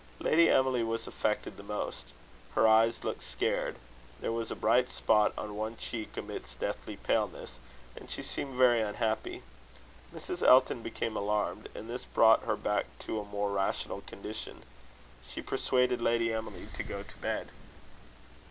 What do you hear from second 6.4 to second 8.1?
deathly paleness; and